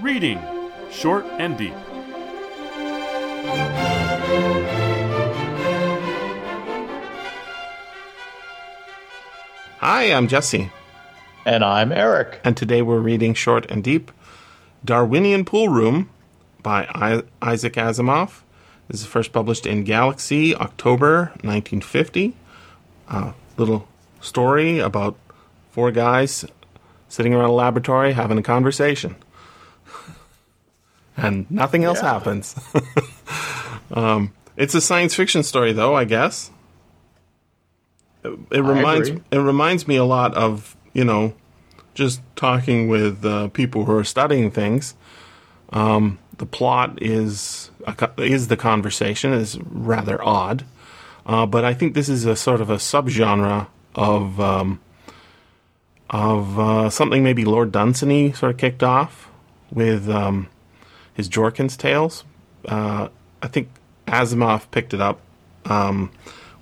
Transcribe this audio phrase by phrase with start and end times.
[0.00, 0.40] Reading
[0.90, 1.74] Short and Deep.
[9.80, 10.70] Hi, I'm Jesse,
[11.44, 12.40] And I'm Eric.
[12.44, 14.10] and today we're reading Short and Deep
[14.84, 16.08] Darwinian Pool Room
[16.62, 18.40] by I- Isaac Asimov.
[18.88, 22.34] This is first published in Galaxy, October 1950.
[23.08, 23.86] A little
[24.20, 25.16] story about
[25.70, 26.44] four guys
[27.08, 29.16] sitting around a laboratory having a conversation.
[31.18, 32.12] And nothing else Yeah.
[32.14, 32.54] happens.
[33.92, 36.50] um, it's a science fiction story, though, I guess.
[38.24, 39.22] It, it reminds agree.
[39.30, 41.34] it reminds me a lot of you know
[41.94, 44.94] just talking with uh, people who are studying things.
[45.72, 50.64] Um, the plot is a, is the conversation is rather odd,
[51.26, 54.80] uh, but I think this is a sort of a subgenre of um,
[56.10, 59.28] of uh, something maybe Lord Dunsany sort of kicked off
[59.70, 60.48] with um,
[61.18, 62.24] his Jorkens tales.
[62.64, 63.08] Uh,
[63.42, 63.68] I think
[64.06, 65.20] Asimov picked it up
[65.66, 66.10] um,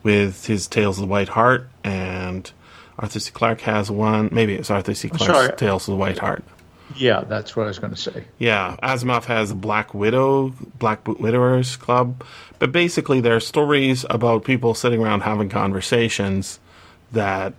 [0.03, 2.51] with his Tales of the White Hart, and
[2.99, 3.31] Arthur C.
[3.31, 4.31] Clarke has one.
[4.33, 5.09] Maybe it's Arthur C.
[5.11, 5.61] Clarke's.
[5.61, 6.43] Tales of the White Hart.
[6.97, 8.25] Yeah, that's what I was going to say.
[8.39, 12.25] Yeah, Asimov has Black Widow, Black Boot Widowers Club,
[12.59, 16.61] but basically they're stories about people sitting around having conversations
[17.13, 17.53] that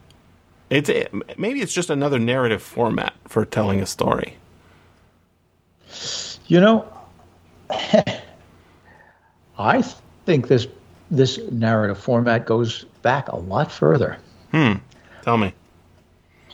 [0.70, 0.90] it's
[1.38, 4.38] maybe it's just another narrative format for telling a story.
[6.48, 6.86] You know,
[9.58, 9.81] I
[10.26, 10.67] think this
[11.09, 14.17] this narrative format goes back a lot further.
[14.52, 14.73] Hmm.
[15.23, 15.53] Tell me.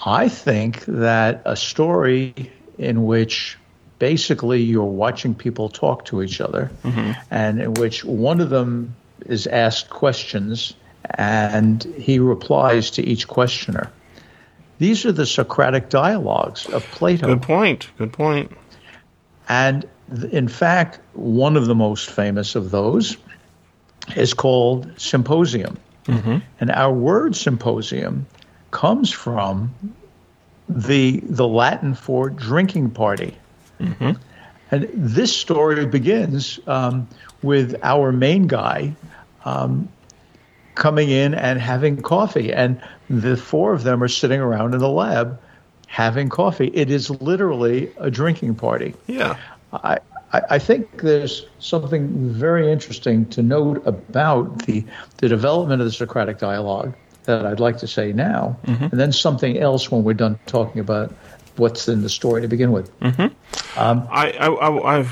[0.05, 3.57] I think that a story in which
[3.99, 6.71] basically you're watching people talk to each other
[7.31, 10.73] and in which one of them is asked questions
[11.11, 13.91] and he replies to each questioner.
[14.79, 17.27] These are the Socratic dialogues of Plato.
[17.27, 17.89] Good point.
[17.97, 18.51] Good point.
[19.49, 19.85] And
[20.31, 23.17] in fact, one of the most famous of those
[24.15, 25.77] is called symposium.
[26.59, 28.25] And our word symposium
[28.71, 29.73] comes from
[30.67, 33.37] the the Latin for drinking party.
[34.71, 37.07] And this story begins um,
[37.41, 38.95] with our main guy
[39.45, 39.87] um,
[40.75, 44.89] coming in and having coffee, and the four of them are sitting around in the
[44.89, 45.39] lab
[45.93, 46.71] having coffee.
[46.73, 48.95] It is literally a drinking party.
[49.05, 49.37] Yeah.
[49.71, 49.99] I,
[50.33, 54.83] I I think there's something very interesting to note about the,
[55.17, 56.95] the development of the Socratic dialogue
[57.25, 61.13] that I'd like to say now, and then something else when we're done talking about
[61.57, 62.89] what's in the story to begin with.
[63.71, 65.07] I, I, I, I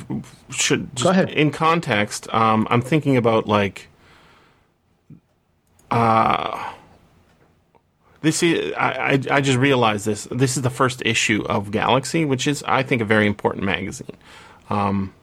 [0.50, 1.30] should just, Go ahead.
[1.30, 2.28] in context.
[2.34, 3.88] Um, I'm thinking about like,
[5.92, 6.74] uh,
[8.22, 10.28] this is I, I, I just realized this.
[10.32, 14.18] This is the first issue of Galaxy, which is I think a very important magazine.
[14.70, 15.14] Um,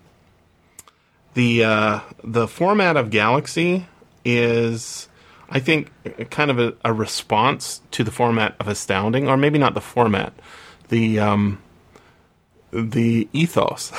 [1.35, 3.87] the uh, the format of Galaxy
[4.25, 5.09] is,
[5.49, 5.93] I think,
[6.31, 10.33] kind of a, a response to the format of Astounding, or maybe not the format,
[10.89, 11.63] the um,
[12.73, 13.93] the ethos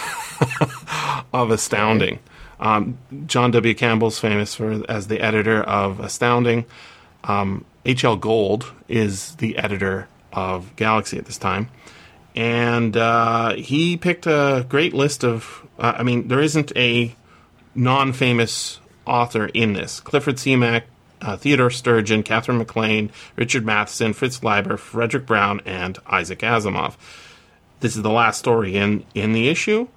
[1.34, 2.20] of Astounding.
[2.60, 3.74] Um, John W.
[3.74, 6.66] Campbell's famous for as the editor of Astounding.
[7.24, 8.18] Um, H.L.
[8.18, 11.70] Gold is the editor of Galaxy at this time,
[12.36, 15.66] and uh, he picked a great list of.
[15.78, 17.16] Uh, I mean, there isn't a
[17.74, 20.00] non-famous author in this.
[20.02, 20.84] Clifford Simak,
[21.22, 26.96] uh, Theodore Sturgeon, Katherine MacLean, Richard Matheson, Fritz Leiber, Fredric Brown, and Isaac Asimov.
[27.80, 29.88] This is the last story in in the issue,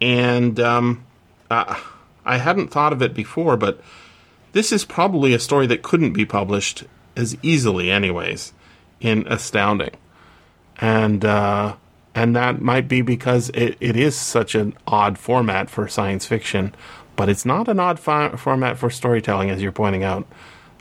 [0.00, 1.04] and um,
[1.50, 1.78] uh,
[2.24, 3.80] I hadn't thought of it before, but
[4.52, 6.84] this is probably a story that couldn't be published
[7.16, 8.52] as easily, anyways,
[9.00, 9.96] in Astounding,
[10.80, 11.76] and uh,
[12.14, 16.74] and that might be because it, it is such an odd format for science fiction,
[17.16, 20.26] but it's not an odd fi- format for storytelling, as you're pointing out,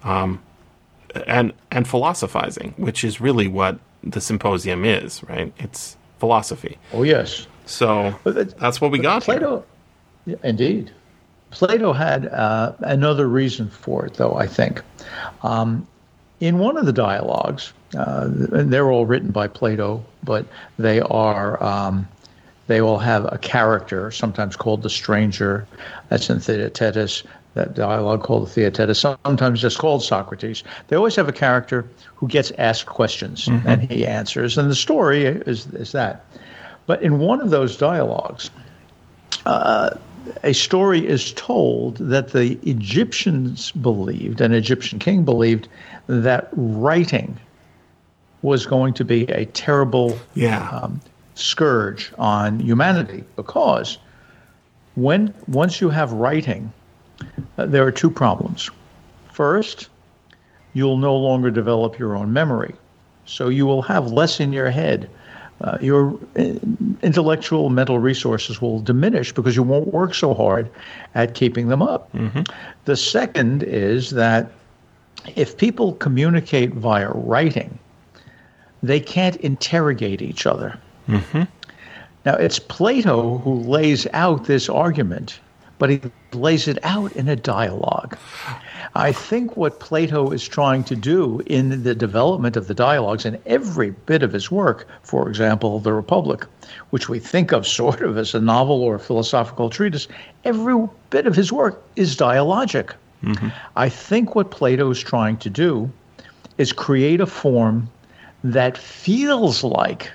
[0.03, 0.41] um,
[1.27, 5.53] and and philosophizing, which is really what the symposium is, right?
[5.57, 6.77] It's philosophy.
[6.93, 9.39] Oh yes, So that's what we got here.
[9.39, 9.65] Plato,
[10.25, 10.91] yeah, indeed.
[11.51, 14.35] Plato had uh, another reason for it, though.
[14.35, 14.81] I think
[15.43, 15.87] um,
[16.41, 20.45] in one of the dialogues, uh, and they're all written by Plato, but
[20.77, 22.07] they are um,
[22.67, 25.67] they all have a character, sometimes called the stranger.
[26.09, 27.23] That's in Theaetetus.
[27.53, 30.63] That dialogue called the Theaetetus, sometimes just called Socrates.
[30.87, 31.85] They always have a character
[32.15, 36.25] who gets asked questions and he answers, and the story is is that.
[36.87, 38.49] But in one of those dialogues,
[40.43, 45.67] a story is told that the Egyptians believed, an Egyptian king believed,
[46.11, 47.37] that writing
[48.41, 50.67] was going to be a terrible Yeah.
[50.69, 50.99] um,
[51.35, 53.97] scourge on humanity because
[54.95, 56.71] when once you have writing,
[57.57, 58.69] uh, there are two problems.
[59.31, 59.87] First,
[60.73, 62.75] you'll no longer develop your own memory,
[63.25, 65.09] so you will have less in your head.
[65.61, 66.43] Uh, your uh,
[67.03, 70.67] intellectual mental resources will diminish because you won't work so hard
[71.13, 72.11] at keeping them up.
[72.13, 72.41] Mm-hmm.
[72.85, 74.51] The second is that
[75.35, 77.77] if people communicate via writing,
[78.83, 80.77] they can't interrogate each other.
[81.07, 81.43] Mm-hmm.
[82.25, 85.39] Now, it's Plato who lays out this argument,
[85.79, 86.01] but he
[86.33, 88.15] lays it out in a dialogue.
[88.93, 93.41] I think what Plato is trying to do in the development of the dialogues in
[93.45, 96.45] every bit of his work, for example, The Republic,
[96.91, 100.07] which we think of sort of as a novel or a philosophical treatise,
[100.43, 102.93] every bit of his work is dialogic.
[103.23, 103.49] Mm-hmm.
[103.75, 105.91] I think what Plato is trying to do
[106.57, 107.89] is create a form
[108.43, 110.11] that feels like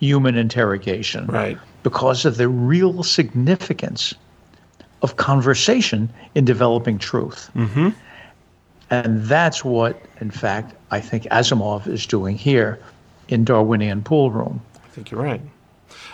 [0.00, 1.26] human interrogation.
[1.26, 1.58] Right.
[1.82, 4.14] Because of the real significance
[5.02, 7.50] of conversation in developing truth.
[7.56, 7.88] Mm-hmm.
[8.90, 12.78] And that's what, in fact, I think Asimov is doing here
[13.28, 14.60] in Darwinian Pool Room.
[14.84, 15.40] I think you're right.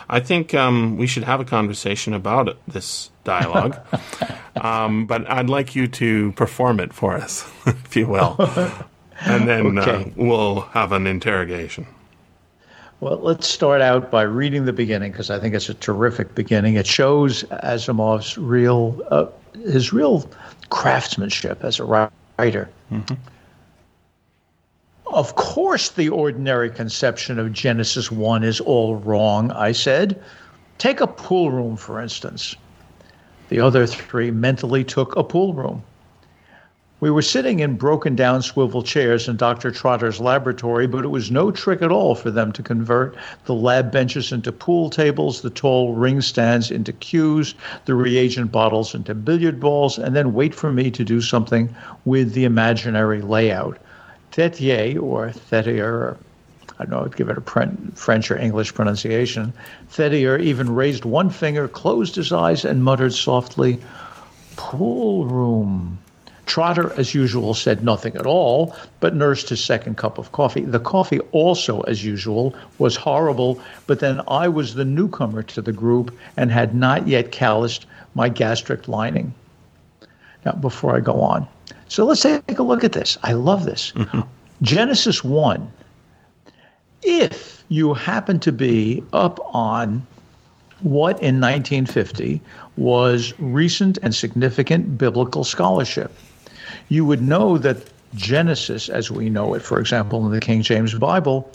[0.09, 3.79] I think um, we should have a conversation about it, this dialogue.
[4.61, 8.35] um, but I'd like you to perform it for us, if you will.
[9.21, 10.03] And then uh, okay.
[10.03, 11.87] uh, we'll have an interrogation.
[13.01, 16.75] Well, let's start out by reading the beginning because I think it's a terrific beginning.
[16.75, 20.29] It shows Asimov's real, uh, his real
[20.69, 22.69] craftsmanship as a writer.
[22.91, 23.15] Mm-hmm.
[25.19, 30.17] Of course, the ordinary conception of Genesis 1 is all wrong, I said.
[30.77, 32.55] Take a pool room, for instance.
[33.49, 35.83] The other three mentally took a pool room.
[37.01, 39.71] We were sitting in broken down swivel chairs in Dr.
[39.71, 43.13] Trotter's laboratory, but it was no trick at all for them to convert
[43.43, 48.95] the lab benches into pool tables, the tall ring stands into cues, the reagent bottles
[48.95, 51.75] into billiard balls, and then wait for me to do something
[52.05, 53.77] with the imaginary layout.
[54.31, 56.17] Thethier, or Thethier,
[56.77, 57.41] I don't know, I'd give it a
[57.95, 59.53] French or English pronunciation.
[59.89, 63.79] Thethier even raised one finger, closed his eyes, and muttered softly,
[64.55, 65.99] Pool room.
[66.45, 70.61] Trotter, as usual, said nothing at all, but nursed his second cup of coffee.
[70.61, 75.71] The coffee, also, as usual, was horrible, but then I was the newcomer to the
[75.71, 77.85] group and had not yet calloused
[78.15, 79.33] my gastric lining.
[80.43, 81.47] Now, before I go on,
[81.89, 83.17] so let's take a look at this.
[83.23, 83.91] I love this.
[83.93, 84.21] Mm-hmm.
[84.61, 85.71] Genesis 1.
[87.01, 90.05] If you happen to be up on
[90.81, 92.41] what in 1950
[92.77, 96.13] was recent and significant biblical scholarship,
[96.89, 97.77] you would know that
[98.15, 101.51] Genesis, as we know it, for example, in the King James Bible,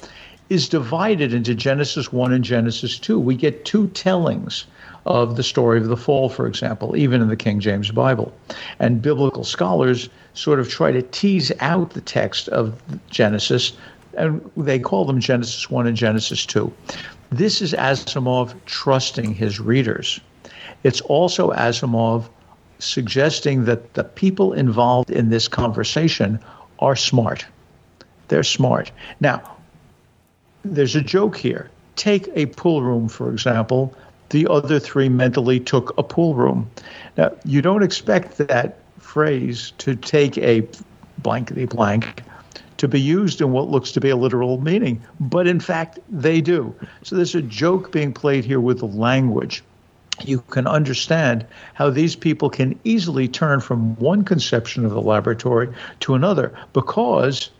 [0.48, 3.18] is divided into Genesis 1 and Genesis 2.
[3.18, 4.66] We get two tellings
[5.06, 8.32] of the story of the fall, for example, even in the King James Bible.
[8.78, 13.72] And biblical scholars sort of try to tease out the text of Genesis,
[14.16, 16.72] and they call them Genesis 1 and Genesis 2.
[17.30, 20.20] This is Asimov trusting his readers.
[20.82, 22.28] It's also Asimov
[22.78, 26.38] suggesting that the people involved in this conversation
[26.80, 27.46] are smart.
[28.28, 28.90] They're smart.
[29.20, 29.56] Now,
[30.64, 31.70] there's a joke here.
[31.96, 33.94] Take a pool room, for example.
[34.30, 36.70] The other three mentally took a pool room.
[37.16, 38.78] Now, you don't expect that
[39.14, 40.66] phrase to take a
[41.18, 42.24] blankety blank
[42.78, 46.40] to be used in what looks to be a literal meaning, but in fact, they
[46.40, 46.74] do.
[47.04, 49.62] So there's a joke being played here with the language.
[50.24, 55.72] You can understand how these people can easily turn from one conception of the laboratory
[56.00, 57.50] to another because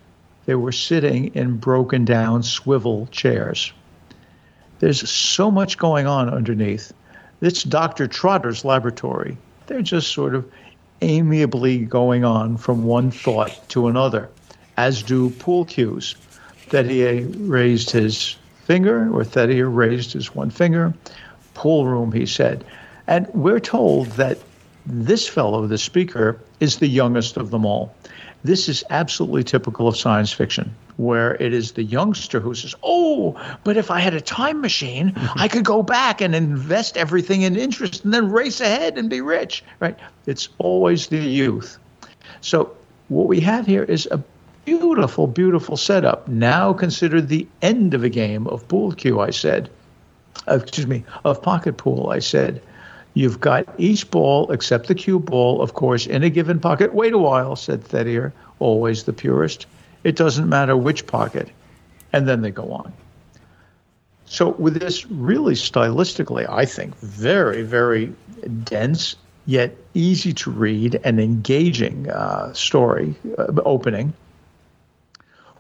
[0.47, 3.73] they were sitting in broken down swivel chairs.
[4.81, 6.93] There's so much going on underneath.
[7.41, 8.09] It's Dr.
[8.09, 9.39] Trotter's laboratory.
[9.69, 10.51] They're just sort of
[11.01, 14.31] amiably going on from one thought to another,
[14.77, 16.15] as do pool cues.
[16.69, 20.95] Thethier raised his finger, or Thethier raised his one finger.
[21.55, 22.65] Pool room, he said.
[23.07, 24.39] And we're told that
[24.87, 27.95] this fellow, the speaker, is the youngest of them all.
[28.43, 33.41] This is absolutely typical of science fiction where it is the youngster who says, Oh,
[33.65, 35.39] but if I had a time machine, mm-hmm.
[35.41, 39.21] I could go back and invest everything in interest and then race ahead and be
[39.21, 39.99] rich, right?
[40.27, 41.79] It's always the youth.
[42.41, 42.77] So,
[43.09, 44.23] what we have here is a
[44.65, 46.29] beautiful, beautiful setup.
[46.29, 49.71] Now consider the end of a game of pool cue, I said.
[50.49, 52.63] Uh, excuse me, of pocket pool, I said.
[53.15, 56.93] You've got each ball except the cue ball, of course, in a given pocket.
[56.93, 59.67] Wait a while, said Thethier, always the purist.
[60.03, 61.49] It doesn't matter which pocket.
[62.13, 62.93] And then they go on.
[64.27, 68.13] So, with this really stylistically, I think, very, very
[68.65, 69.17] dense,
[69.47, 74.13] yet easy to read and engaging uh, story uh, opening,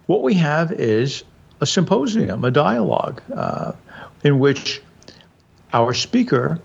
[0.06, 1.24] what we have is
[1.60, 3.72] a symposium, a dialogue, uh,
[4.24, 4.82] in which
[5.72, 6.60] our speaker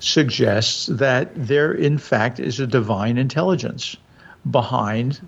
[0.00, 3.96] suggests that there, in fact, is a divine intelligence
[4.50, 5.20] behind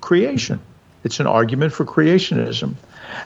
[0.00, 0.60] creation.
[1.04, 2.74] It's an argument for creationism.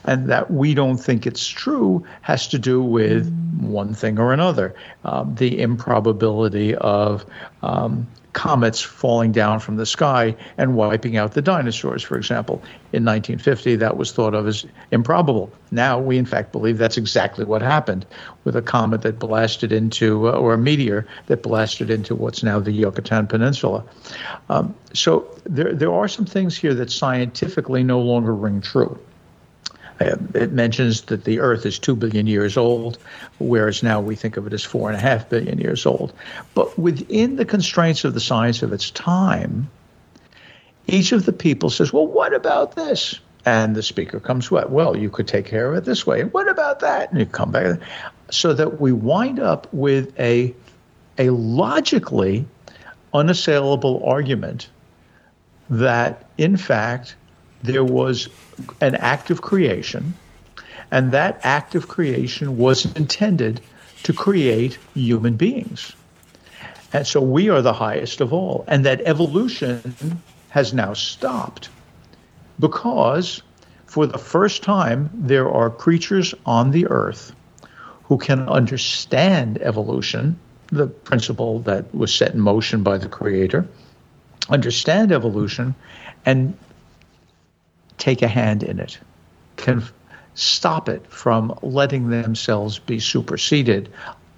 [0.04, 4.74] And that we don't think it's true has to do with one thing or another
[5.04, 7.24] um, the improbability of
[7.62, 12.56] um, comets falling down from the sky and wiping out the dinosaurs, for example.
[12.92, 15.50] In 1950, that was thought of as improbable.
[15.70, 18.04] Now, we in fact believe that's exactly what happened
[18.44, 22.60] with a comet that blasted into, uh, or a meteor that blasted into what's now
[22.60, 23.82] the Yucatan Peninsula.
[24.50, 28.98] Um, so there, there are some things here that scientifically no longer ring true.
[30.00, 32.98] Uh, it mentions that the Earth is two billion years old,
[33.38, 36.12] whereas now we think of it as four and a half billion years old.
[36.54, 39.70] But within the constraints of the science of its time,
[40.86, 43.18] each of the people says, Well, what about this?
[43.44, 44.70] And the speaker comes, What?
[44.70, 46.20] Well, you could take care of it this way.
[46.20, 47.10] And What about that?
[47.10, 47.80] And you come back.
[48.30, 50.54] So that we wind up with a,
[51.16, 52.44] a logically
[53.14, 54.68] unassailable argument
[55.70, 57.16] that, in fact,
[57.66, 58.28] there was
[58.80, 60.14] an act of creation,
[60.90, 63.60] and that act of creation was intended
[64.04, 65.92] to create human beings.
[66.92, 71.68] And so we are the highest of all, and that evolution has now stopped
[72.58, 73.42] because
[73.86, 77.34] for the first time there are creatures on the earth
[78.04, 83.66] who can understand evolution, the principle that was set in motion by the Creator,
[84.48, 85.74] understand evolution,
[86.24, 86.56] and
[88.06, 89.00] take a hand in it,
[89.56, 89.82] can
[90.34, 93.88] stop it from letting themselves be superseded,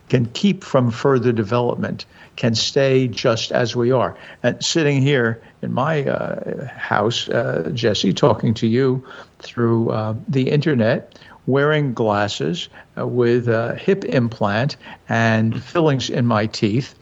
[0.09, 2.07] can keep from further development,
[2.37, 4.17] can stay just as we are.
[4.43, 9.07] And sitting here in my uh, house, uh, Jesse, talking to you
[9.41, 14.79] through uh, the internet, wearing glasses uh, with a hip implant
[15.11, 16.95] and fillings in my teeth,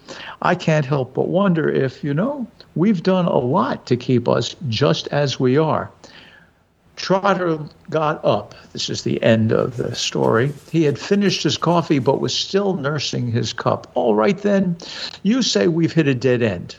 [0.43, 2.45] I can't help but wonder if, you know,
[2.75, 5.93] we've done a lot to keep us just as we are.
[6.97, 7.59] Trotter
[7.91, 8.55] got up.
[8.73, 10.53] This is the end of the story.
[10.73, 13.91] He had finished his coffee but was still nursing his cup.
[13.95, 14.79] All right, then,
[15.23, 16.77] you say we've hit a dead end.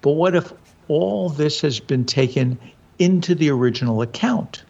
[0.00, 0.52] But what if
[0.88, 2.58] all this has been taken
[2.98, 4.62] into the original account?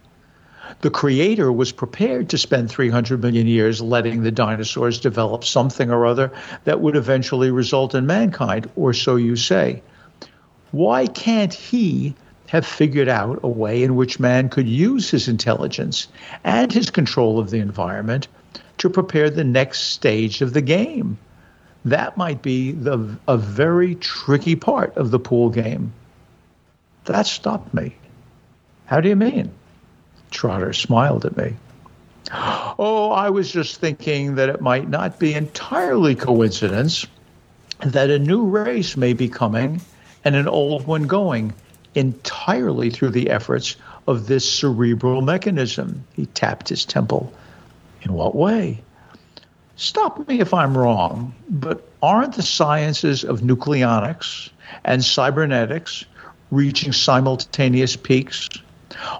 [0.80, 6.06] The creator was prepared to spend 300 million years letting the dinosaurs develop something or
[6.06, 6.32] other
[6.64, 9.82] that would eventually result in mankind, or so you say.
[10.70, 12.14] Why can't he
[12.50, 16.08] have figured out a way in which man could use his intelligence
[16.42, 18.26] and his control of the environment
[18.76, 21.16] to prepare the next stage of the game.
[21.84, 25.92] That might be the, a very tricky part of the pool game.
[27.04, 27.94] That stopped me.
[28.86, 29.52] How do you mean?
[30.32, 31.54] Trotter smiled at me.
[32.32, 37.06] Oh, I was just thinking that it might not be entirely coincidence
[37.78, 39.80] that a new race may be coming
[40.24, 41.54] and an old one going
[41.94, 46.04] entirely through the efforts of this cerebral mechanism.
[46.14, 47.32] He tapped his temple.
[48.02, 48.82] In what way?
[49.76, 54.50] Stop me if I'm wrong, but aren't the sciences of nucleonics
[54.84, 56.04] and cybernetics
[56.50, 58.48] reaching simultaneous peaks?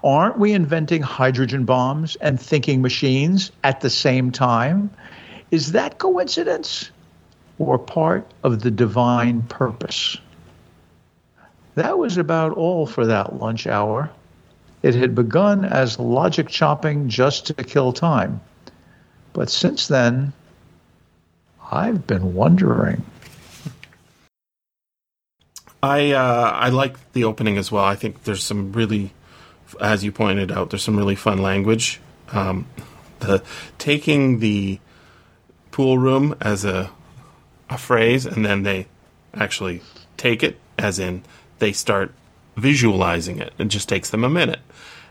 [0.05, 4.91] Aren't we inventing hydrogen bombs and thinking machines at the same time?
[5.50, 6.91] Is that coincidence
[7.59, 10.19] or part of the divine purpose?
[11.80, 14.10] That was about all for that lunch hour.
[14.82, 18.42] It had begun as logic chopping just to kill time.
[19.32, 20.34] But since then,
[21.72, 23.02] I've been wondering.
[25.82, 27.84] I uh, I like the opening as well.
[27.84, 29.14] I think there's some really,
[29.80, 31.99] as you pointed out, there's some really fun language.
[32.30, 32.66] Um,
[33.20, 33.42] the
[33.78, 34.80] taking the
[35.70, 36.90] pool room as a
[37.70, 38.87] a phrase, and then they
[39.32, 39.80] actually
[40.18, 41.22] take it as in
[41.61, 42.12] they start
[42.57, 43.52] visualizing it.
[43.59, 44.61] It just takes them a minute.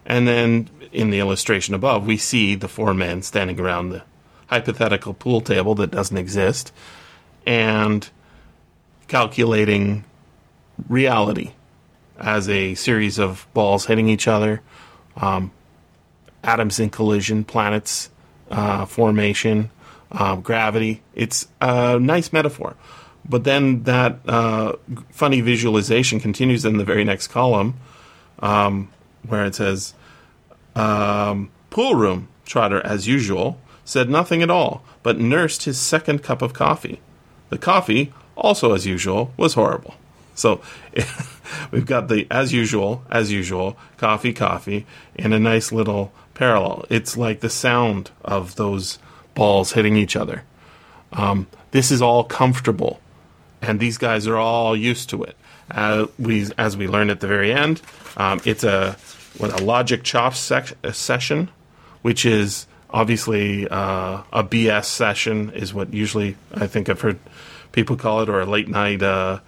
[0.05, 4.03] And then in the illustration above, we see the four men standing around the
[4.47, 6.73] hypothetical pool table that doesn't exist
[7.45, 8.09] and
[9.07, 10.03] calculating
[10.87, 11.51] reality
[12.17, 14.61] as a series of balls hitting each other,
[15.17, 15.51] um,
[16.43, 18.09] atoms in collision, planets
[18.51, 19.69] uh, formation,
[20.11, 21.01] uh, gravity.
[21.13, 22.75] It's a nice metaphor.
[23.27, 24.73] But then that uh,
[25.11, 27.75] funny visualization continues in the very next column,
[28.39, 28.91] um,
[29.27, 29.93] where it says
[30.75, 33.59] um, pool room trotter as usual.
[33.85, 36.99] said nothing at all, but nursed his second cup of coffee.
[37.49, 39.95] The coffee, also as usual, was horrible.
[40.35, 40.61] So
[41.71, 44.85] we've got the as usual, as usual, coffee, coffee,
[45.15, 46.85] in a nice little parallel.
[46.89, 48.99] It's like the sound of those
[49.33, 50.43] balls hitting each other.
[51.11, 52.99] Um, this is all comfortable,
[53.61, 55.35] and these guys are all used to it.
[55.71, 57.81] Uh, we, as we learn at the very end,
[58.17, 58.97] um, it's a
[59.37, 61.49] what a logic chop sec- session,
[62.01, 67.19] which is obviously uh, a BS session, is what usually I think I've heard
[67.71, 69.39] people call it, or a late night uh,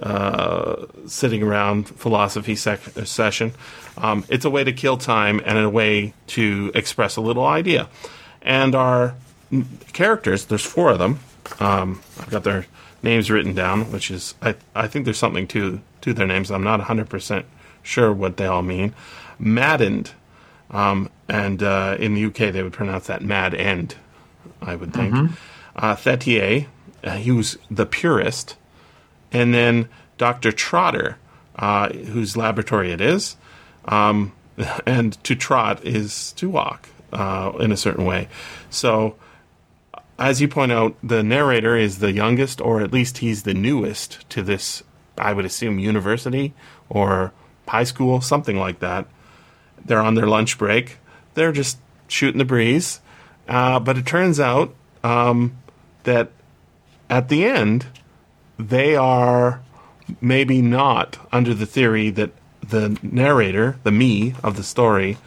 [0.00, 3.52] uh, sitting around philosophy sec- session.
[3.96, 7.88] Um, it's a way to kill time and a way to express a little idea.
[8.42, 9.14] And our
[9.92, 11.20] characters, there's four of them.
[11.60, 12.66] Um, I've got their
[13.04, 16.50] names written down, which is I, I think there's something to to their names.
[16.50, 17.46] I'm not 100 percent
[17.82, 18.94] sure what they all mean.
[19.38, 20.12] Maddened,
[20.70, 23.96] um, and uh, in the UK they would pronounce that mad end,
[24.60, 25.14] I would think.
[25.14, 25.34] Mm-hmm.
[25.76, 26.66] Uh, Thettier,
[27.04, 28.56] uh, he was the purist,
[29.32, 30.52] and then Dr.
[30.52, 31.18] Trotter,
[31.56, 33.36] uh, whose laboratory it is,
[33.86, 34.32] um,
[34.86, 38.28] and to trot is to walk uh, in a certain way.
[38.70, 39.16] So
[40.18, 44.28] as you point out, the narrator is the youngest, or at least he's the newest
[44.30, 44.82] to this,
[45.18, 46.54] I would assume, university
[46.88, 47.32] or
[47.68, 49.06] high school, something like that.
[49.84, 50.98] They're on their lunch break.
[51.34, 51.78] They're just
[52.08, 53.00] shooting the breeze.
[53.48, 55.56] Uh, but it turns out um,
[56.04, 56.30] that
[57.10, 57.86] at the end,
[58.58, 59.62] they are
[60.20, 62.30] maybe not under the theory that
[62.66, 65.18] the narrator, the me of the story,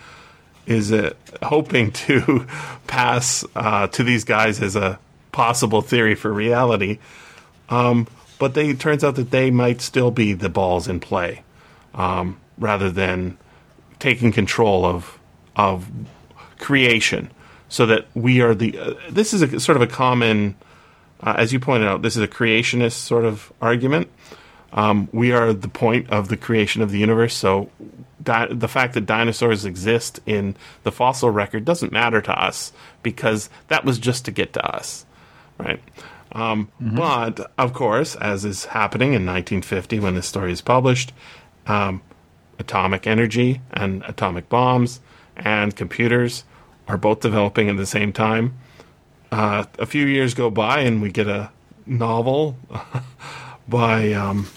[0.67, 2.45] is uh, hoping to
[2.87, 4.99] pass uh, to these guys as a
[5.31, 6.99] possible theory for reality.
[7.69, 8.07] Um,
[8.37, 11.43] but they it turns out that they might still be the balls in play,
[11.95, 13.37] um, rather than
[13.99, 15.17] taking control of
[15.55, 15.89] of
[16.59, 17.31] creation,
[17.67, 18.77] so that we are the.
[18.77, 20.55] Uh, this is a sort of a common,
[21.21, 24.07] uh, as you pointed out, this is a creationist sort of argument.
[24.73, 27.69] Um, we are the point of the creation of the universe, so
[28.27, 33.49] di- the fact that dinosaurs exist in the fossil record doesn't matter to us because
[33.69, 35.05] that was just to get to us,
[35.57, 35.81] right?
[36.33, 36.97] Um, mm-hmm.
[36.97, 41.13] But of course, as is happening in 1950 when this story is published,
[41.67, 42.01] um,
[42.59, 44.99] atomic energy and atomic bombs
[45.37, 46.43] and computers
[46.87, 48.57] are both developing at the same time.
[49.31, 51.49] Uh, a few years go by and we get a
[51.85, 52.57] novel
[53.69, 54.47] by um,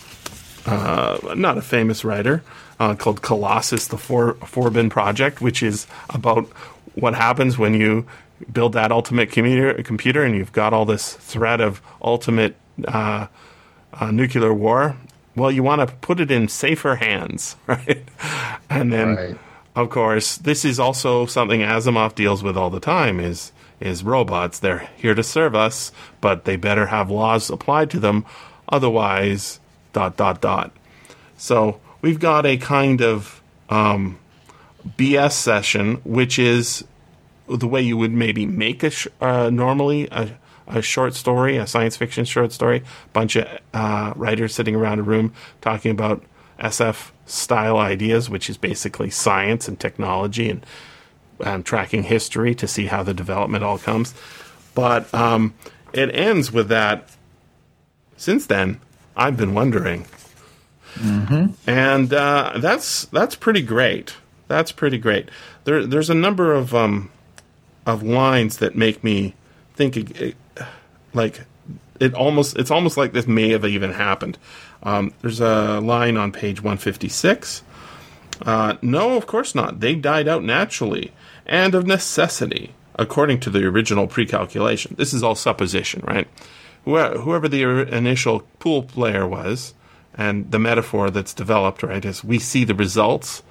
[0.66, 2.42] uh, not a famous writer,
[2.78, 6.46] uh, called Colossus, the For- Forbin Project, which is about
[6.94, 8.06] what happens when you
[8.52, 13.26] build that ultimate computer, computer and you've got all this threat of ultimate uh,
[13.92, 14.96] uh, nuclear war.
[15.36, 18.02] Well, you want to put it in safer hands, right?
[18.68, 19.38] And then, right.
[19.76, 24.58] of course, this is also something Asimov deals with all the time: is is robots.
[24.58, 28.26] They're here to serve us, but they better have laws applied to them,
[28.68, 29.60] otherwise,
[29.92, 30.72] dot dot dot.
[31.36, 34.18] So we've got a kind of um,
[34.96, 36.84] BS session, which is
[37.48, 40.30] the way you would maybe make a sh- uh, normally a,
[40.66, 42.82] a, short story, a science fiction short story.
[43.12, 46.22] Bunch of uh, writers sitting around a room talking about
[46.58, 50.66] SF style ideas, which is basically science and technology and
[51.42, 54.14] um, tracking history to see how the development all comes.
[54.74, 55.54] But um,
[55.92, 57.08] it ends with that.
[58.16, 58.80] Since then,
[59.20, 60.06] I've been wondering
[60.94, 61.70] Mm-hmm.
[61.70, 64.14] And uh, that's that's pretty great.
[64.48, 65.28] That's pretty great.
[65.64, 67.10] There, there's a number of um,
[67.86, 69.34] of lines that make me
[69.74, 70.36] think it,
[71.14, 71.42] like
[72.00, 74.38] it almost it's almost like this may have even happened.
[74.82, 77.62] Um, there's a line on page 156.
[78.42, 79.80] Uh, no, of course not.
[79.80, 81.12] They died out naturally
[81.44, 84.94] and of necessity, according to the original pre-calculation.
[84.96, 86.26] This is all supposition, right?
[86.84, 87.62] Whoever the
[87.94, 89.74] initial pool player was,
[90.14, 93.42] and the metaphor that's developed, right, is we see the results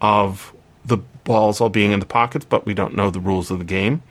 [0.00, 0.52] of
[0.84, 3.64] the balls all being in the pockets, but we don't know the rules of the
[3.64, 4.02] game.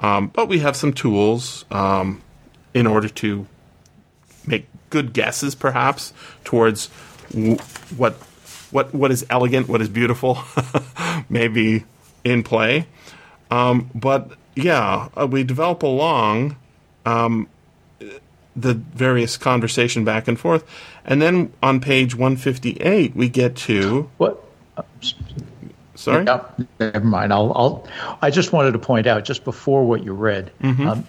[0.00, 2.22] Um, but we have some tools um,
[2.74, 3.46] in order to
[4.46, 6.12] make good guesses, perhaps,
[6.44, 6.90] towards
[7.30, 7.58] w-
[7.96, 8.14] what
[8.70, 10.38] what what is elegant, what is beautiful,
[11.28, 11.84] maybe
[12.24, 12.86] in play.
[13.50, 16.56] Um, but yeah, uh, we develop along.
[17.04, 17.48] Um,
[18.56, 20.64] the various conversation back and forth.
[21.04, 24.44] And then on page 158, we get to what?
[25.94, 26.24] Sorry.
[26.24, 26.42] Yeah,
[26.78, 27.32] never mind.
[27.32, 27.88] I'll, I'll.
[28.22, 30.50] I just wanted to point out just before what you read.
[30.62, 30.88] Mm-hmm.
[30.88, 31.06] Um,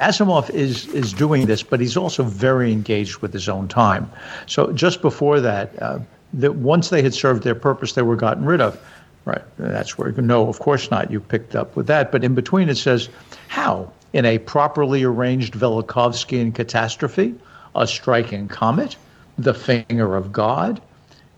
[0.00, 4.10] Asimov is is doing this, but he's also very engaged with his own time.
[4.46, 5.98] So just before that, uh,
[6.34, 8.78] that once they had served their purpose, they were gotten rid of.
[9.24, 9.42] Right.
[9.58, 11.10] That's where, no, of course not.
[11.10, 12.10] You picked up with that.
[12.10, 13.08] But in between it says,
[13.48, 13.92] how?
[14.12, 17.34] In a properly arranged Velikovskyan catastrophe,
[17.74, 18.96] a striking comet,
[19.38, 20.80] the finger of God.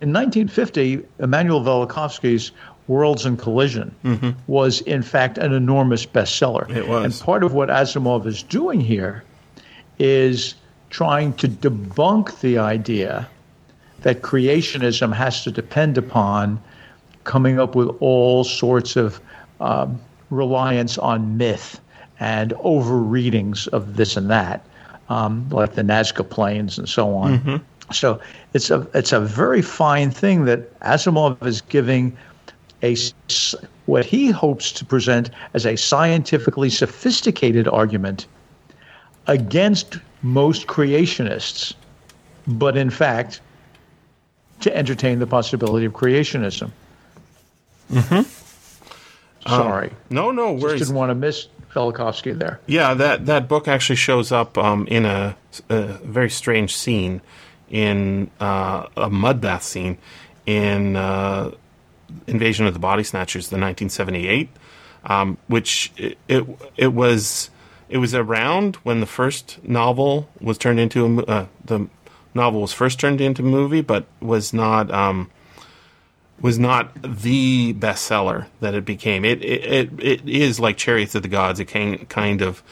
[0.01, 2.51] In 1950, Emanuel Velikovsky's
[2.87, 4.31] Worlds in Collision mm-hmm.
[4.47, 6.69] was, in fact, an enormous bestseller.
[6.69, 7.05] It was.
[7.05, 9.25] And part of what Asimov is doing here
[9.99, 10.55] is
[10.91, 13.29] trying to debunk the idea
[14.03, 16.61] that creationism has to depend upon
[17.25, 19.21] coming up with all sorts of
[19.61, 21.81] um, reliance on myth
[22.21, 24.65] and overreadings of this and that,
[25.09, 27.39] um, like the Nazca planes and so on.
[27.39, 27.57] Mm-hmm.
[27.93, 28.21] So
[28.55, 32.17] it's a it's a very fine thing that Asimov is giving
[32.83, 32.97] a
[33.87, 38.27] what he hopes to present as a scientifically sophisticated argument
[39.27, 41.75] against most creationists,
[42.47, 43.41] but in fact
[44.61, 46.71] to entertain the possibility of creationism.
[47.93, 48.23] Mm-hmm.
[49.49, 49.89] Sorry.
[49.89, 50.79] Um, no, no worries.
[50.79, 52.61] Just didn't want to miss Velikovsky there.
[52.67, 55.37] Yeah, that, that book actually shows up um, in a,
[55.69, 57.21] a, very strange scene,
[57.69, 59.99] in uh, a mud bath scene
[60.47, 61.51] in uh,
[62.27, 64.49] Invasion of the Body Snatchers, the 1978,
[65.05, 66.45] um, which it, it,
[66.77, 67.51] it was
[67.89, 71.89] it was around when the first novel was turned into a uh, the
[72.35, 75.31] novel was first turned into a movie, but was not um,
[76.45, 79.25] was not the bestseller that it became.
[79.25, 82.63] It it it, is like Chariots of the Gods, a kind of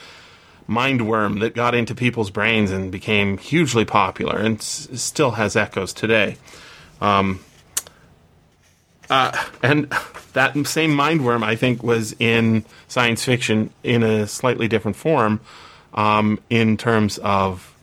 [0.67, 5.57] mind worm that got into people's brains and became hugely popular, and s- still has
[5.57, 6.37] echoes today.
[7.01, 7.41] Um,
[9.09, 9.91] uh, and
[10.35, 15.41] that same mind worm, I think, was in science fiction in a slightly different form,
[15.95, 17.75] um, in terms of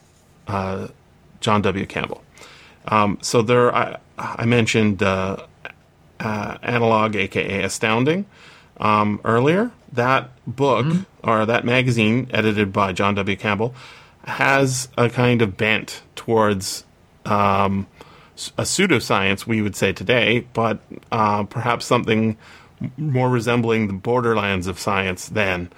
[0.47, 0.89] uh,
[1.39, 1.88] John W.
[1.88, 2.23] Campbell.
[2.86, 5.47] Um, so there, I, I mentioned uh,
[6.20, 8.26] uh, Analog, aka Astounding,
[8.78, 9.72] um, earlier.
[9.92, 11.30] That book mm-hmm.
[11.30, 13.36] or that magazine, edited by John W.
[13.36, 13.74] Campbell,
[14.26, 16.84] has a kind of bent towards
[17.26, 17.88] um,
[18.58, 20.80] a pseudoscience, we would say today, but
[21.12, 22.38] uh, perhaps something
[22.98, 25.70] more resembling the borderlands of science then.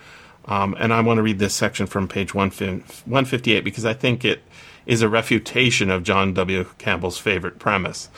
[0.45, 4.41] Um, and I want to read this section from page 158 because I think it
[4.85, 6.65] is a refutation of John W.
[6.77, 8.09] Campbell's favorite premise.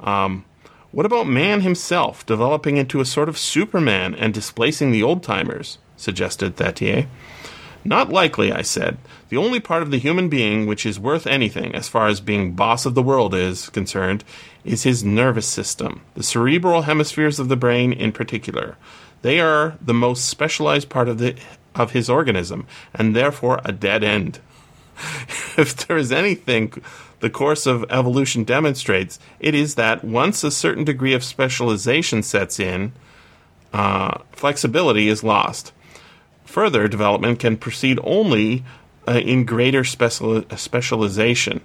[0.00, 0.44] Um,
[0.92, 5.78] what about man himself developing into a sort of Superman and displacing the old timers?
[5.96, 7.06] suggested Thaitier.
[7.84, 8.98] Not likely, I said.
[9.30, 12.52] The only part of the human being which is worth anything, as far as being
[12.52, 14.24] boss of the world is concerned,
[14.64, 18.76] is his nervous system, the cerebral hemispheres of the brain in particular.
[19.22, 21.36] They are the most specialized part of the
[21.74, 24.40] of his organism, and therefore a dead end.
[25.56, 26.72] if there is anything
[27.20, 32.58] the course of evolution demonstrates, it is that once a certain degree of specialization sets
[32.58, 32.92] in,
[33.72, 35.72] uh, flexibility is lost.
[36.44, 38.64] Further development can proceed only
[39.06, 41.60] uh, in greater special- specialization.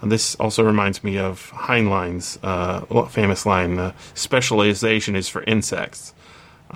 [0.00, 6.14] And this also reminds me of Heinlein's uh, famous line uh, specialization is for insects.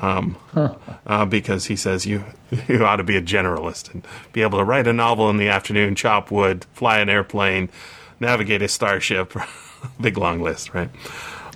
[0.03, 0.75] Um, huh.
[1.07, 2.25] uh, because he says you
[2.69, 5.49] you ought to be a generalist and be able to write a novel in the
[5.49, 7.69] afternoon, chop wood, fly an airplane,
[8.21, 9.35] navigate a starship.
[10.01, 10.91] Big long list, right?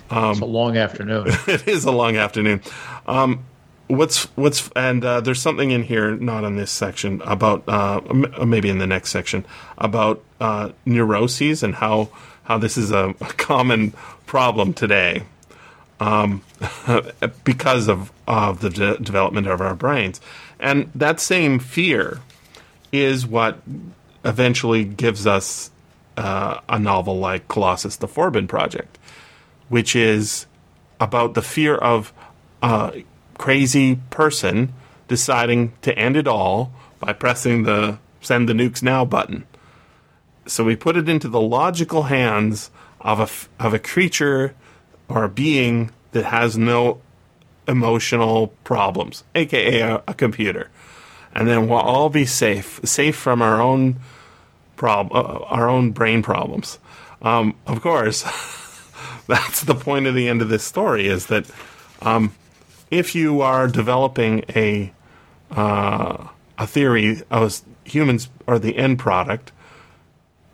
[0.09, 1.27] Um, it's a long afternoon.
[1.47, 2.61] it is a long afternoon.
[3.07, 3.45] Um,
[3.87, 8.01] what's what's and uh, there's something in here, not in this section, about uh,
[8.45, 9.45] maybe in the next section
[9.77, 12.09] about uh, neuroses and how
[12.43, 13.93] how this is a, a common
[14.25, 15.23] problem today
[15.99, 16.41] um,
[17.43, 20.21] because of, of the de- development of our brains.
[20.59, 22.19] And that same fear
[22.91, 23.59] is what
[24.25, 25.71] eventually gives us
[26.19, 28.99] uh, a novel like Colossus the Forbin Project,
[29.69, 30.47] which is
[30.99, 32.11] about the fear of
[32.61, 33.05] a
[33.37, 34.73] crazy person
[35.07, 39.45] deciding to end it all by pressing the send the nukes now button.
[40.45, 44.55] So we put it into the logical hands of a, of a creature
[45.07, 46.99] or a being that has no
[47.65, 50.69] emotional problems, aka a, a computer.
[51.33, 54.01] And then we'll all be safe, safe from our own
[54.79, 56.79] prob- uh, our own brain problems.
[57.21, 58.23] Um, of course,
[59.27, 61.45] that's the point of the end of this story is that
[62.01, 62.33] um,
[62.89, 64.91] if you are developing a
[65.51, 69.51] uh, a theory of humans are the end product,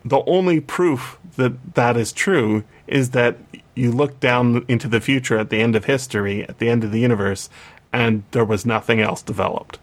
[0.04, 3.36] the only proof that that is true is that
[3.74, 6.92] you look down into the future at the end of history, at the end of
[6.92, 7.50] the universe,
[7.92, 9.78] and there was nothing else developed.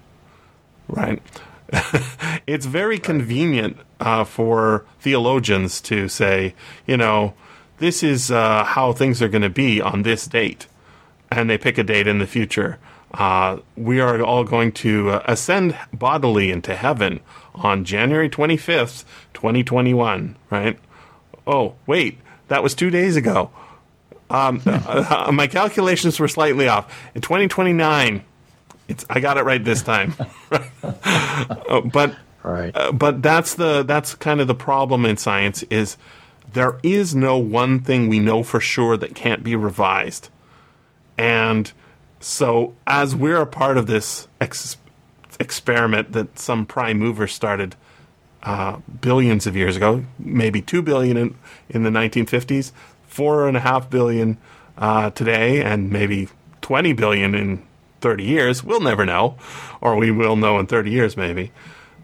[0.88, 1.22] Right?
[2.48, 6.54] it's very convenient uh, for theologians to say,
[6.86, 7.34] you know,
[7.78, 10.68] this is uh, how things are going to be on this date.
[11.32, 12.78] and they pick a date in the future.
[13.14, 17.20] Uh, we are all going to uh, ascend bodily into heaven
[17.54, 20.80] on January 25th, 2021, right?
[21.46, 23.52] Oh, wait, that was two days ago.
[24.30, 26.92] Um, my calculations were slightly off.
[27.14, 28.24] In 2029,
[28.88, 30.14] it's I got it right this time.
[30.52, 32.76] Uh, but Right.
[32.76, 35.96] uh, but that's the that's kind of the problem in science is
[36.52, 40.30] there is no one thing we know for sure that can't be revised.
[41.18, 41.72] And
[42.20, 44.78] so as we're a part of this ex-
[45.40, 47.76] experiment that some prime mover started
[48.44, 51.36] uh, billions of years ago, maybe two billion in,
[51.70, 52.74] in the 1950s,
[53.08, 54.38] four and a half billion
[54.78, 56.28] uh, today, and maybe
[56.62, 57.64] 20 billion in
[58.04, 58.64] 30 years.
[58.64, 59.38] We'll never know,
[59.82, 61.52] or we will know in 30 years maybe.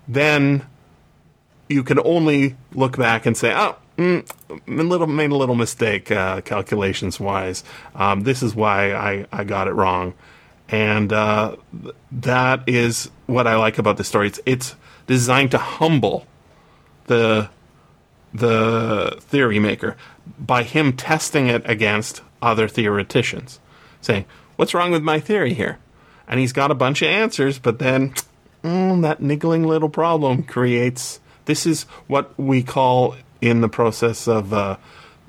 [0.08, 0.66] Then
[1.68, 4.28] you can only look back and say, "Oh, mm,
[4.66, 7.64] little made a little mistake uh, calculations wise.
[7.94, 10.16] Um, this is why I, I got it wrong."
[10.70, 11.58] And uh,
[12.12, 14.28] that is what I like about the story.
[14.28, 16.26] It's it's designed to humble
[17.06, 17.50] the
[18.34, 19.96] the theory maker
[20.40, 23.60] by him testing it against other theoreticians,
[24.02, 25.78] saying, "What's wrong with my theory here?"
[26.30, 28.14] And he's got a bunch of answers, but then
[28.64, 31.20] mm, that niggling little problem creates.
[31.46, 34.78] This is what we call in the process of uh,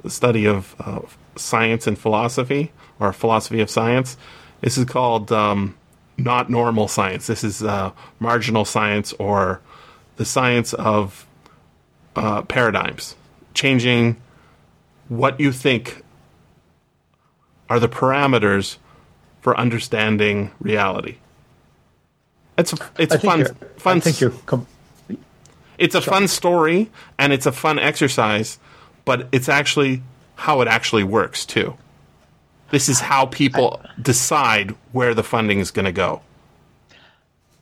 [0.02, 1.00] the study of uh,
[1.36, 4.16] science and philosophy, or philosophy of science.
[4.60, 5.74] This is called um,
[6.18, 7.26] not normal science.
[7.26, 9.60] This is uh, marginal science, or
[10.16, 11.26] the science of
[12.14, 13.16] uh, paradigms,
[13.54, 14.16] changing
[15.08, 16.02] what you think
[17.70, 18.76] are the parameters
[19.40, 21.16] for understanding reality.
[22.58, 23.44] It's a, it's I a fun
[23.76, 24.66] fun I think you're com-
[25.78, 28.58] it's a fun story and it's a fun exercise,
[29.06, 30.02] but it's actually
[30.36, 31.76] how it actually works too.
[32.70, 36.20] This is how people decide where the funding is going to go.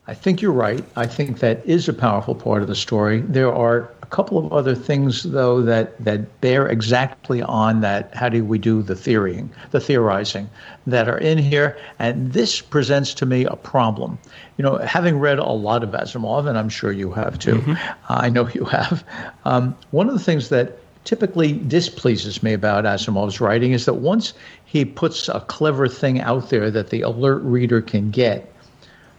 [0.09, 0.83] I think you're right.
[0.95, 3.21] I think that is a powerful part of the story.
[3.21, 8.15] There are a couple of other things, though, that, that bear exactly on that.
[8.15, 10.49] How do we do the theorying, the theorizing
[10.87, 11.77] that are in here?
[11.99, 14.17] And this presents to me a problem.
[14.57, 17.77] You know, having read a lot of Asimov, and I'm sure you have too,
[18.09, 19.03] I know you have,
[19.45, 24.33] um, one of the things that typically displeases me about Asimov's writing is that once
[24.65, 28.51] he puts a clever thing out there that the alert reader can get,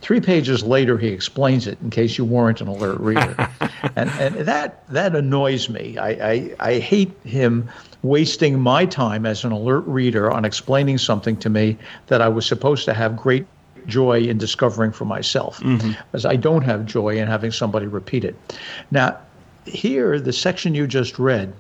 [0.03, 3.49] Three pages later, he explains it in case you weren't an alert reader,
[3.97, 5.99] and and that that annoys me.
[5.99, 7.69] I, I I hate him
[8.03, 12.47] wasting my time as an alert reader on explaining something to me that I was
[12.47, 13.47] supposed to have great
[13.87, 15.93] joy in discovering for myself, mm-hmm.
[16.13, 18.37] as I don't have joy in having somebody repeat it.
[18.91, 19.19] Now,
[19.67, 21.53] here, the section you just read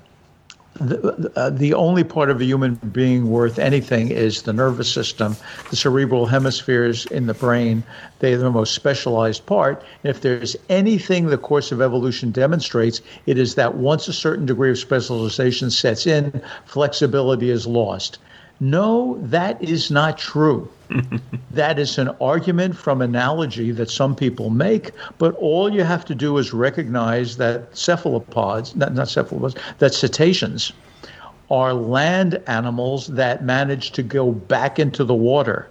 [0.80, 5.36] the, uh, the only part of a human being worth anything is the nervous system,
[5.68, 7.82] the cerebral hemispheres in the brain.
[8.18, 9.84] They're the most specialized part.
[10.02, 14.46] And if there's anything the course of evolution demonstrates, it is that once a certain
[14.46, 18.18] degree of specialization sets in, flexibility is lost.
[18.58, 20.70] No, that is not true.
[21.50, 26.14] that is an argument from analogy that some people make, but all you have to
[26.14, 30.72] do is recognize that cephalopods, not, not cephalopods, that cetaceans
[31.50, 35.68] are land animals that manage to go back into the water.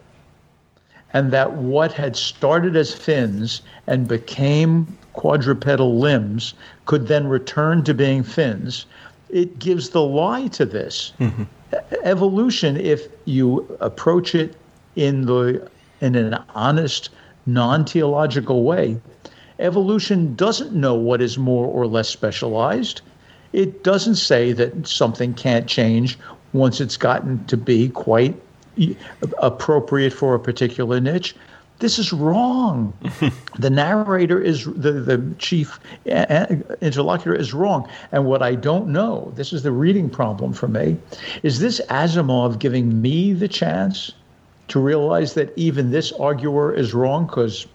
[1.13, 6.53] And that what had started as fins and became quadrupedal limbs
[6.85, 8.85] could then return to being fins.
[9.29, 11.13] It gives the lie to this.
[11.19, 11.43] Mm-hmm.
[12.03, 14.55] Evolution, if you approach it
[14.99, 15.65] in the
[16.01, 17.09] in an honest,
[17.45, 18.99] non-theological way,
[19.59, 23.01] evolution doesn't know what is more or less specialized.
[23.53, 26.19] It doesn't say that something can't change
[26.53, 28.35] once it's gotten to be quite
[29.39, 31.35] appropriate for a particular niche.
[31.79, 32.93] This is wrong.
[33.59, 37.89] the narrator is the, the chief interlocutor is wrong.
[38.11, 40.97] And what I don't know, this is the reading problem for me,
[41.41, 44.11] is this Asimov giving me the chance
[44.69, 47.67] to realize that even this arguer is wrong because,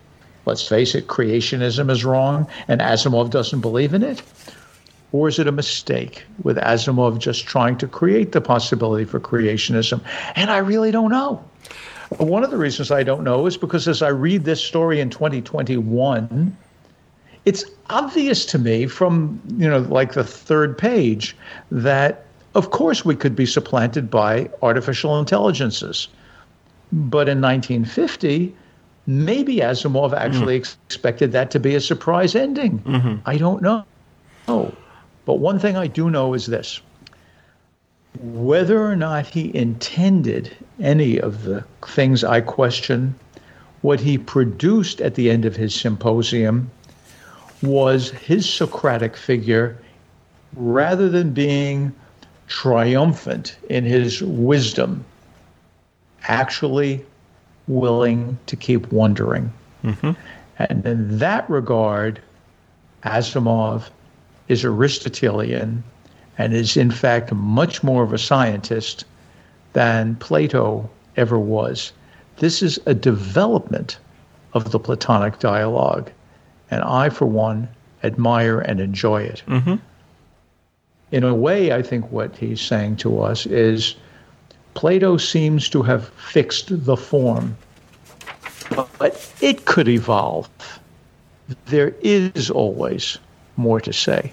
[0.46, 4.22] let's face it, creationism is wrong and Asimov doesn't believe in it?
[5.12, 10.00] Or is it a mistake with Asimov just trying to create the possibility for creationism?
[10.34, 11.44] And I really don't know.
[12.18, 15.10] One of the reasons I don't know is because as I read this story in
[15.10, 16.56] 2021,
[17.44, 21.36] it's obvious to me from, you know, like the third page
[21.70, 26.08] that, of course, we could be supplanted by artificial intelligences.
[26.92, 28.54] But in 1950,
[29.06, 30.76] maybe Asimov actually mm.
[30.86, 32.78] expected that to be a surprise ending.
[32.80, 33.16] Mm-hmm.
[33.26, 33.84] I don't know.
[34.48, 34.72] Oh.
[35.24, 36.80] But one thing I do know is this
[38.20, 43.14] whether or not he intended any of the things I question.
[43.82, 46.70] What he produced at the end of his symposium
[47.62, 49.76] was his Socratic figure,
[50.54, 51.92] rather than being
[52.46, 55.04] triumphant in his wisdom,
[56.28, 57.04] actually
[57.66, 59.52] willing to keep wondering.
[59.82, 60.12] Mm-hmm.
[60.58, 62.20] And in that regard,
[63.04, 63.90] Asimov
[64.48, 65.82] is Aristotelian
[66.38, 69.04] and is, in fact, much more of a scientist
[69.72, 71.92] than Plato ever was.
[72.36, 73.98] This is a development
[74.52, 76.10] of the Platonic dialogue,
[76.70, 77.68] and I, for one,
[78.02, 79.42] admire and enjoy it.
[79.46, 79.76] Mm-hmm.
[81.12, 83.94] In a way, I think what he's saying to us is
[84.74, 87.56] Plato seems to have fixed the form,
[88.98, 90.48] but it could evolve.
[91.66, 93.18] There is always
[93.56, 94.32] more to say.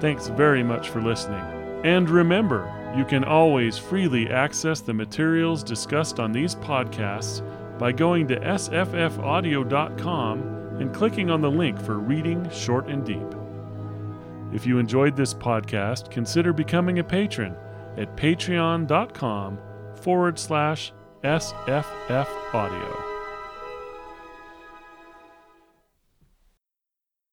[0.00, 1.42] Thanks very much for listening.
[1.84, 7.42] And remember, you can always freely access the materials discussed on these podcasts
[7.78, 10.38] by going to sffaudio.com
[10.80, 13.37] and clicking on the link for Reading Short and Deep.
[14.52, 17.54] If you enjoyed this podcast, consider becoming a patron
[17.96, 19.58] at patreon.com
[19.96, 23.17] forward slash SFF Audio.